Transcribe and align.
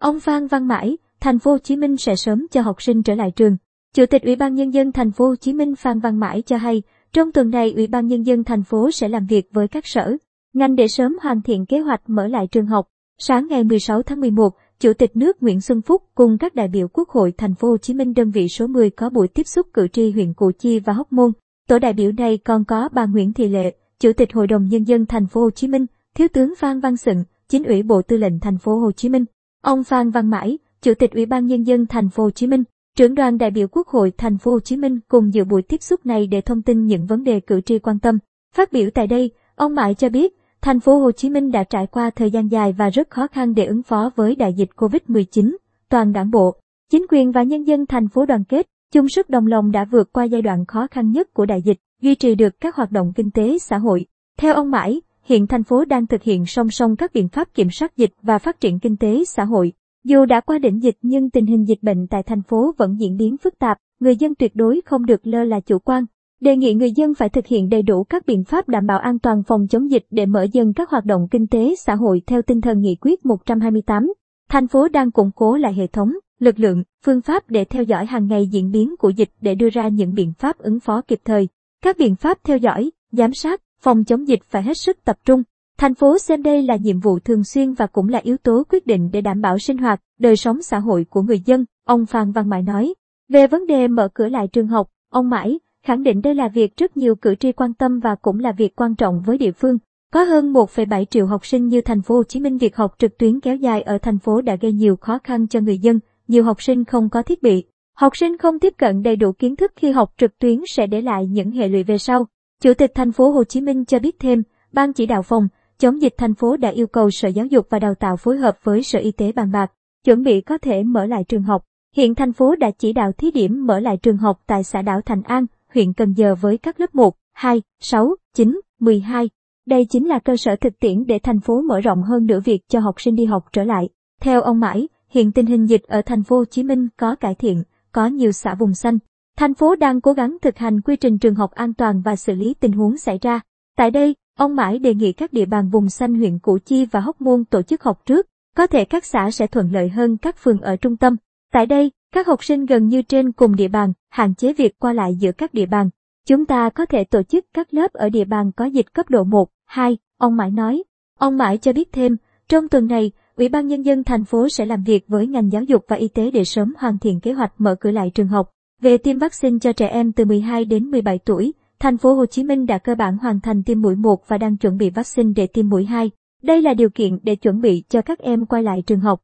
Ông 0.00 0.20
Phan 0.20 0.46
Văn 0.46 0.68
Mãi, 0.68 0.96
thành 1.20 1.38
phố 1.38 1.50
Hồ 1.50 1.58
Chí 1.58 1.76
Minh 1.76 1.96
sẽ 1.96 2.16
sớm 2.16 2.46
cho 2.50 2.60
học 2.60 2.82
sinh 2.82 3.02
trở 3.02 3.14
lại 3.14 3.30
trường. 3.36 3.56
Chủ 3.94 4.06
tịch 4.06 4.22
Ủy 4.22 4.36
ban 4.36 4.54
nhân 4.54 4.74
dân 4.74 4.92
thành 4.92 5.10
phố 5.10 5.26
Hồ 5.26 5.36
Chí 5.36 5.52
Minh 5.52 5.76
Phan 5.76 6.00
Văn 6.00 6.20
Mãi 6.20 6.42
cho 6.46 6.56
hay, 6.56 6.82
trong 7.12 7.32
tuần 7.32 7.50
này 7.50 7.72
Ủy 7.72 7.86
ban 7.86 8.06
nhân 8.06 8.22
dân 8.22 8.44
thành 8.44 8.62
phố 8.62 8.90
sẽ 8.90 9.08
làm 9.08 9.26
việc 9.26 9.48
với 9.52 9.68
các 9.68 9.86
sở, 9.86 10.16
ngành 10.52 10.76
để 10.76 10.88
sớm 10.88 11.16
hoàn 11.22 11.42
thiện 11.42 11.66
kế 11.66 11.78
hoạch 11.78 12.00
mở 12.06 12.26
lại 12.26 12.46
trường 12.46 12.66
học. 12.66 12.88
Sáng 13.18 13.46
ngày 13.50 13.64
16 13.64 14.02
tháng 14.02 14.20
11, 14.20 14.54
Chủ 14.80 14.92
tịch 14.92 15.16
nước 15.16 15.42
Nguyễn 15.42 15.60
Xuân 15.60 15.82
Phúc 15.82 16.02
cùng 16.14 16.38
các 16.38 16.54
đại 16.54 16.68
biểu 16.68 16.88
Quốc 16.88 17.08
hội 17.08 17.32
thành 17.38 17.54
phố 17.54 17.68
Hồ 17.68 17.76
Chí 17.76 17.94
Minh 17.94 18.14
đơn 18.14 18.30
vị 18.30 18.48
số 18.48 18.66
10 18.66 18.90
có 18.90 19.10
buổi 19.10 19.28
tiếp 19.28 19.46
xúc 19.46 19.66
cử 19.72 19.88
tri 19.88 20.10
huyện 20.10 20.34
Củ 20.34 20.50
Chi 20.58 20.78
và 20.78 20.92
Hóc 20.92 21.12
Môn. 21.12 21.32
Tổ 21.68 21.78
đại 21.78 21.92
biểu 21.92 22.12
này 22.12 22.38
còn 22.38 22.64
có 22.64 22.88
bà 22.92 23.06
Nguyễn 23.06 23.32
Thị 23.32 23.48
Lệ, 23.48 23.74
Chủ 23.98 24.12
tịch 24.12 24.32
Hội 24.32 24.46
đồng 24.46 24.64
nhân 24.64 24.84
dân 24.84 25.06
thành 25.06 25.26
phố 25.26 25.40
Hồ 25.40 25.50
Chí 25.50 25.68
Minh, 25.68 25.86
Thiếu 26.14 26.28
tướng 26.28 26.54
Phan 26.58 26.80
Văn 26.80 26.96
Sựng, 26.96 27.24
Chính 27.48 27.64
ủy 27.64 27.82
Bộ 27.82 28.02
Tư 28.02 28.16
lệnh 28.16 28.40
thành 28.40 28.58
phố 28.58 28.78
Hồ 28.78 28.92
Chí 28.92 29.08
Minh, 29.08 29.24
ông 29.62 29.84
Phan 29.84 30.10
Văn 30.10 30.30
Mãi, 30.30 30.58
Chủ 30.82 30.94
tịch 30.94 31.12
Ủy 31.12 31.26
ban 31.26 31.46
nhân 31.46 31.62
dân 31.62 31.86
thành 31.86 32.08
phố 32.08 32.22
Hồ 32.22 32.30
Chí 32.30 32.46
Minh, 32.46 32.64
trưởng 32.96 33.14
đoàn 33.14 33.38
đại 33.38 33.50
biểu 33.50 33.66
Quốc 33.72 33.88
hội 33.88 34.12
thành 34.18 34.38
phố 34.38 34.50
Hồ 34.50 34.60
Chí 34.60 34.76
Minh 34.76 35.00
cùng 35.08 35.34
dự 35.34 35.44
buổi 35.44 35.62
tiếp 35.62 35.82
xúc 35.82 36.06
này 36.06 36.26
để 36.26 36.40
thông 36.40 36.62
tin 36.62 36.86
những 36.86 37.06
vấn 37.06 37.24
đề 37.24 37.40
cử 37.40 37.60
tri 37.60 37.78
quan 37.78 37.98
tâm. 37.98 38.18
Phát 38.54 38.72
biểu 38.72 38.90
tại 38.94 39.06
đây, 39.06 39.30
ông 39.54 39.74
Mãi 39.74 39.94
cho 39.94 40.08
biết, 40.08 40.34
thành 40.62 40.80
phố 40.80 40.98
Hồ 40.98 41.12
Chí 41.12 41.30
Minh 41.30 41.50
đã 41.50 41.64
trải 41.64 41.86
qua 41.86 42.10
thời 42.10 42.30
gian 42.30 42.48
dài 42.48 42.72
và 42.72 42.90
rất 42.90 43.10
khó 43.10 43.26
khăn 43.26 43.54
để 43.54 43.64
ứng 43.64 43.82
phó 43.82 44.10
với 44.16 44.34
đại 44.34 44.54
dịch 44.54 44.70
Covid-19. 44.76 45.56
Toàn 45.88 46.12
đảng 46.12 46.30
bộ, 46.30 46.54
chính 46.90 47.06
quyền 47.10 47.32
và 47.32 47.42
nhân 47.42 47.66
dân 47.66 47.86
thành 47.86 48.08
phố 48.08 48.26
đoàn 48.26 48.44
kết, 48.44 48.66
chung 48.92 49.08
sức 49.08 49.30
đồng 49.30 49.46
lòng 49.46 49.70
đã 49.70 49.84
vượt 49.84 50.12
qua 50.12 50.24
giai 50.24 50.42
đoạn 50.42 50.64
khó 50.66 50.86
khăn 50.90 51.10
nhất 51.10 51.34
của 51.34 51.46
đại 51.46 51.62
dịch, 51.62 51.78
duy 52.02 52.14
trì 52.14 52.34
được 52.34 52.60
các 52.60 52.76
hoạt 52.76 52.92
động 52.92 53.12
kinh 53.16 53.30
tế 53.30 53.58
xã 53.58 53.78
hội. 53.78 54.06
Theo 54.38 54.54
ông 54.54 54.70
Mãi, 54.70 55.00
hiện 55.30 55.46
thành 55.46 55.64
phố 55.64 55.84
đang 55.84 56.06
thực 56.06 56.22
hiện 56.22 56.46
song 56.46 56.70
song 56.70 56.96
các 56.96 57.12
biện 57.14 57.28
pháp 57.28 57.54
kiểm 57.54 57.70
soát 57.70 57.96
dịch 57.96 58.10
và 58.22 58.38
phát 58.38 58.60
triển 58.60 58.78
kinh 58.78 58.96
tế 58.96 59.24
xã 59.24 59.44
hội. 59.44 59.72
Dù 60.04 60.24
đã 60.24 60.40
qua 60.40 60.58
đỉnh 60.58 60.82
dịch 60.82 60.96
nhưng 61.02 61.30
tình 61.30 61.46
hình 61.46 61.68
dịch 61.68 61.82
bệnh 61.82 62.06
tại 62.06 62.22
thành 62.22 62.42
phố 62.42 62.74
vẫn 62.78 62.96
diễn 63.00 63.16
biến 63.16 63.36
phức 63.36 63.58
tạp, 63.58 63.78
người 64.00 64.16
dân 64.16 64.34
tuyệt 64.34 64.52
đối 64.54 64.80
không 64.84 65.06
được 65.06 65.26
lơ 65.26 65.44
là 65.44 65.60
chủ 65.60 65.78
quan. 65.78 66.04
Đề 66.40 66.56
nghị 66.56 66.74
người 66.74 66.92
dân 66.92 67.14
phải 67.14 67.28
thực 67.28 67.46
hiện 67.46 67.68
đầy 67.68 67.82
đủ 67.82 68.04
các 68.04 68.26
biện 68.26 68.44
pháp 68.44 68.68
đảm 68.68 68.86
bảo 68.86 68.98
an 68.98 69.18
toàn 69.18 69.42
phòng 69.42 69.66
chống 69.68 69.90
dịch 69.90 70.06
để 70.10 70.26
mở 70.26 70.46
dần 70.52 70.72
các 70.72 70.90
hoạt 70.90 71.04
động 71.04 71.28
kinh 71.30 71.46
tế 71.46 71.74
xã 71.78 71.94
hội 71.94 72.22
theo 72.26 72.42
tinh 72.42 72.60
thần 72.60 72.80
nghị 72.80 72.96
quyết 73.00 73.26
128. 73.26 74.12
Thành 74.48 74.68
phố 74.68 74.88
đang 74.88 75.10
củng 75.10 75.30
cố 75.34 75.56
lại 75.56 75.74
hệ 75.74 75.86
thống, 75.86 76.12
lực 76.38 76.58
lượng, 76.58 76.82
phương 77.04 77.20
pháp 77.20 77.50
để 77.50 77.64
theo 77.64 77.82
dõi 77.82 78.06
hàng 78.06 78.26
ngày 78.26 78.46
diễn 78.46 78.70
biến 78.70 78.94
của 78.98 79.10
dịch 79.10 79.30
để 79.40 79.54
đưa 79.54 79.70
ra 79.70 79.88
những 79.88 80.14
biện 80.14 80.32
pháp 80.38 80.58
ứng 80.58 80.80
phó 80.80 81.00
kịp 81.00 81.20
thời. 81.24 81.48
Các 81.82 81.96
biện 81.98 82.16
pháp 82.16 82.38
theo 82.44 82.56
dõi, 82.56 82.90
giám 83.12 83.32
sát, 83.32 83.60
phòng 83.80 84.04
chống 84.04 84.28
dịch 84.28 84.42
phải 84.44 84.62
hết 84.62 84.76
sức 84.76 85.04
tập 85.04 85.16
trung. 85.24 85.42
Thành 85.78 85.94
phố 85.94 86.18
xem 86.18 86.42
đây 86.42 86.62
là 86.62 86.76
nhiệm 86.76 87.00
vụ 87.00 87.18
thường 87.18 87.44
xuyên 87.44 87.72
và 87.72 87.86
cũng 87.86 88.08
là 88.08 88.18
yếu 88.18 88.36
tố 88.36 88.62
quyết 88.68 88.86
định 88.86 89.10
để 89.12 89.20
đảm 89.20 89.40
bảo 89.40 89.58
sinh 89.58 89.78
hoạt, 89.78 90.00
đời 90.18 90.36
sống 90.36 90.62
xã 90.62 90.78
hội 90.78 91.06
của 91.10 91.22
người 91.22 91.40
dân, 91.40 91.64
ông 91.86 92.06
Phan 92.06 92.32
Văn 92.32 92.48
Mãi 92.48 92.62
nói. 92.62 92.94
Về 93.28 93.46
vấn 93.46 93.66
đề 93.66 93.88
mở 93.88 94.08
cửa 94.14 94.28
lại 94.28 94.48
trường 94.48 94.66
học, 94.66 94.88
ông 95.10 95.30
Mãi 95.30 95.58
khẳng 95.86 96.02
định 96.02 96.22
đây 96.22 96.34
là 96.34 96.48
việc 96.48 96.76
rất 96.76 96.96
nhiều 96.96 97.14
cử 97.14 97.34
tri 97.34 97.52
quan 97.52 97.74
tâm 97.74 98.00
và 98.00 98.14
cũng 98.14 98.40
là 98.40 98.52
việc 98.52 98.76
quan 98.76 98.94
trọng 98.94 99.22
với 99.26 99.38
địa 99.38 99.52
phương. 99.52 99.78
Có 100.12 100.22
hơn 100.22 100.52
1,7 100.52 101.04
triệu 101.04 101.26
học 101.26 101.46
sinh 101.46 101.68
như 101.68 101.80
thành 101.80 102.02
phố 102.02 102.14
Hồ 102.14 102.22
Chí 102.22 102.40
Minh 102.40 102.58
việc 102.58 102.76
học 102.76 102.94
trực 102.98 103.18
tuyến 103.18 103.40
kéo 103.40 103.56
dài 103.56 103.82
ở 103.82 103.98
thành 103.98 104.18
phố 104.18 104.40
đã 104.40 104.56
gây 104.56 104.72
nhiều 104.72 104.96
khó 104.96 105.18
khăn 105.24 105.46
cho 105.48 105.60
người 105.60 105.78
dân, 105.78 106.00
nhiều 106.28 106.44
học 106.44 106.62
sinh 106.62 106.84
không 106.84 107.08
có 107.08 107.22
thiết 107.22 107.42
bị. 107.42 107.64
Học 107.96 108.16
sinh 108.16 108.38
không 108.38 108.58
tiếp 108.58 108.74
cận 108.78 109.02
đầy 109.02 109.16
đủ 109.16 109.32
kiến 109.32 109.56
thức 109.56 109.72
khi 109.76 109.90
học 109.90 110.12
trực 110.18 110.38
tuyến 110.38 110.60
sẽ 110.66 110.86
để 110.86 111.00
lại 111.00 111.26
những 111.26 111.50
hệ 111.50 111.68
lụy 111.68 111.82
về 111.82 111.98
sau. 111.98 112.26
Chủ 112.60 112.74
tịch 112.74 112.92
thành 112.94 113.12
phố 113.12 113.30
Hồ 113.30 113.44
Chí 113.44 113.60
Minh 113.60 113.84
cho 113.84 113.98
biết 113.98 114.18
thêm, 114.18 114.42
Ban 114.72 114.92
chỉ 114.92 115.06
đạo 115.06 115.22
phòng 115.22 115.48
chống 115.78 116.02
dịch 116.02 116.14
thành 116.18 116.34
phố 116.34 116.56
đã 116.56 116.68
yêu 116.68 116.86
cầu 116.86 117.10
Sở 117.10 117.28
Giáo 117.28 117.46
dục 117.46 117.66
và 117.70 117.78
Đào 117.78 117.94
tạo 117.94 118.16
phối 118.16 118.36
hợp 118.36 118.58
với 118.64 118.82
Sở 118.82 118.98
Y 118.98 119.12
tế 119.12 119.32
bàn 119.32 119.52
bạc, 119.52 119.72
chuẩn 120.04 120.22
bị 120.22 120.40
có 120.40 120.58
thể 120.58 120.82
mở 120.82 121.06
lại 121.06 121.24
trường 121.24 121.42
học. 121.42 121.64
Hiện 121.96 122.14
thành 122.14 122.32
phố 122.32 122.56
đã 122.56 122.70
chỉ 122.70 122.92
đạo 122.92 123.12
thí 123.12 123.30
điểm 123.30 123.66
mở 123.66 123.80
lại 123.80 123.96
trường 123.96 124.16
học 124.16 124.40
tại 124.46 124.64
xã 124.64 124.82
đảo 124.82 125.00
Thành 125.06 125.22
An, 125.22 125.46
huyện 125.74 125.92
Cần 125.92 126.12
Giờ 126.12 126.34
với 126.34 126.58
các 126.58 126.80
lớp 126.80 126.94
1, 126.94 127.16
2, 127.32 127.62
6, 127.80 128.14
9, 128.34 128.60
12. 128.80 129.30
Đây 129.66 129.84
chính 129.84 130.08
là 130.08 130.18
cơ 130.18 130.36
sở 130.36 130.56
thực 130.56 130.80
tiễn 130.80 131.06
để 131.06 131.18
thành 131.18 131.40
phố 131.40 131.60
mở 131.60 131.80
rộng 131.80 132.02
hơn 132.02 132.26
nữa 132.26 132.40
việc 132.44 132.68
cho 132.68 132.80
học 132.80 133.00
sinh 133.00 133.14
đi 133.14 133.24
học 133.24 133.44
trở 133.52 133.64
lại. 133.64 133.88
Theo 134.20 134.42
ông 134.42 134.60
Mãi, 134.60 134.88
hiện 135.08 135.32
tình 135.32 135.46
hình 135.46 135.66
dịch 135.66 135.82
ở 135.82 136.02
thành 136.02 136.22
phố 136.22 136.36
Hồ 136.36 136.44
Chí 136.44 136.62
Minh 136.62 136.88
có 136.96 137.14
cải 137.14 137.34
thiện, 137.34 137.62
có 137.92 138.06
nhiều 138.06 138.32
xã 138.32 138.54
vùng 138.54 138.74
xanh. 138.74 138.98
Thành 139.40 139.54
phố 139.54 139.76
đang 139.76 140.00
cố 140.00 140.12
gắng 140.12 140.36
thực 140.42 140.58
hành 140.58 140.80
quy 140.80 140.96
trình 140.96 141.18
trường 141.18 141.34
học 141.34 141.50
an 141.50 141.74
toàn 141.74 142.02
và 142.02 142.16
xử 142.16 142.34
lý 142.34 142.54
tình 142.60 142.72
huống 142.72 142.96
xảy 142.96 143.18
ra. 143.22 143.40
Tại 143.76 143.90
đây, 143.90 144.14
ông 144.38 144.56
Mãi 144.56 144.78
đề 144.78 144.94
nghị 144.94 145.12
các 145.12 145.32
địa 145.32 145.44
bàn 145.44 145.68
vùng 145.68 145.88
xanh 145.88 146.14
huyện 146.14 146.38
Củ 146.38 146.58
Chi 146.58 146.86
và 146.90 147.00
Hóc 147.00 147.20
Môn 147.20 147.44
tổ 147.44 147.62
chức 147.62 147.82
học 147.82 148.06
trước, 148.06 148.26
có 148.56 148.66
thể 148.66 148.84
các 148.84 149.04
xã 149.04 149.30
sẽ 149.30 149.46
thuận 149.46 149.72
lợi 149.72 149.88
hơn 149.88 150.16
các 150.16 150.36
phường 150.38 150.60
ở 150.60 150.76
trung 150.76 150.96
tâm. 150.96 151.16
Tại 151.52 151.66
đây, 151.66 151.90
các 152.12 152.26
học 152.26 152.44
sinh 152.44 152.66
gần 152.66 152.88
như 152.88 153.02
trên 153.02 153.32
cùng 153.32 153.56
địa 153.56 153.68
bàn, 153.68 153.92
hạn 154.10 154.34
chế 154.34 154.52
việc 154.52 154.78
qua 154.78 154.92
lại 154.92 155.14
giữa 155.14 155.32
các 155.32 155.54
địa 155.54 155.66
bàn. 155.66 155.90
Chúng 156.26 156.46
ta 156.46 156.70
có 156.70 156.86
thể 156.86 157.04
tổ 157.04 157.22
chức 157.22 157.44
các 157.54 157.74
lớp 157.74 157.92
ở 157.92 158.08
địa 158.08 158.24
bàn 158.24 158.52
có 158.56 158.64
dịch 158.64 158.94
cấp 158.94 159.10
độ 159.10 159.24
1, 159.24 159.48
2, 159.66 159.98
ông 160.18 160.36
Mãi 160.36 160.50
nói. 160.50 160.82
Ông 161.18 161.36
Mãi 161.36 161.58
cho 161.58 161.72
biết 161.72 161.92
thêm, 161.92 162.16
trong 162.48 162.68
tuần 162.68 162.86
này, 162.86 163.12
Ủy 163.36 163.48
ban 163.48 163.66
Nhân 163.66 163.82
dân 163.82 164.04
thành 164.04 164.24
phố 164.24 164.48
sẽ 164.48 164.66
làm 164.66 164.82
việc 164.82 165.04
với 165.08 165.26
ngành 165.26 165.52
giáo 165.52 165.62
dục 165.62 165.84
và 165.88 165.96
y 165.96 166.08
tế 166.08 166.30
để 166.30 166.44
sớm 166.44 166.74
hoàn 166.78 166.98
thiện 166.98 167.20
kế 167.20 167.32
hoạch 167.32 167.52
mở 167.58 167.74
cửa 167.80 167.90
lại 167.90 168.10
trường 168.14 168.28
học. 168.28 168.50
Về 168.80 168.98
tiêm 168.98 169.18
vaccine 169.18 169.58
cho 169.60 169.72
trẻ 169.72 169.86
em 169.86 170.12
từ 170.12 170.24
12 170.24 170.64
đến 170.64 170.84
17 170.84 171.18
tuổi, 171.18 171.52
thành 171.78 171.98
phố 171.98 172.14
Hồ 172.14 172.26
Chí 172.26 172.44
Minh 172.44 172.66
đã 172.66 172.78
cơ 172.78 172.94
bản 172.94 173.18
hoàn 173.18 173.40
thành 173.40 173.62
tiêm 173.62 173.80
mũi 173.80 173.96
1 173.96 174.28
và 174.28 174.38
đang 174.38 174.56
chuẩn 174.56 174.76
bị 174.76 174.90
vaccine 174.90 175.32
để 175.36 175.46
tiêm 175.46 175.68
mũi 175.68 175.84
2. 175.84 176.10
Đây 176.42 176.62
là 176.62 176.74
điều 176.74 176.90
kiện 176.90 177.18
để 177.22 177.36
chuẩn 177.36 177.60
bị 177.60 177.84
cho 177.88 178.02
các 178.02 178.18
em 178.18 178.46
quay 178.46 178.62
lại 178.62 178.82
trường 178.86 179.00
học. 179.00 179.20